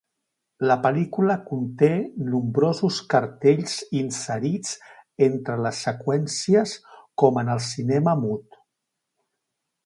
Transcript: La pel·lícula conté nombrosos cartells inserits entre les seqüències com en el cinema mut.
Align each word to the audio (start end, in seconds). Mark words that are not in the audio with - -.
La 0.69 0.75
pel·lícula 0.83 1.33
conté 1.49 1.89
nombrosos 2.29 2.97
cartells 3.15 3.75
inserits 3.99 4.73
entre 5.27 5.59
les 5.67 5.83
seqüències 5.89 6.75
com 7.25 7.39
en 7.43 7.53
el 7.59 7.63
cinema 7.69 8.17
mut. 8.25 8.59